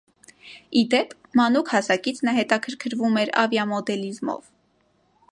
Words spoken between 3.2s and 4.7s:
էր ավիամոդելիզմով։